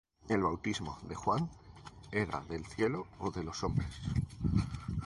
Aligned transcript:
El 0.29 0.41
bautismo 0.41 0.97
de 1.03 1.13
Juan, 1.13 1.47
¿era 2.11 2.39
del 2.49 2.65
cielo, 2.65 3.05
ó 3.19 3.29
de 3.29 3.43
los 3.43 3.63
hombres? 3.63 3.99